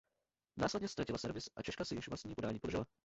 [0.57, 2.85] Následně ztratila servis a Češka si již vlastní podání podržela.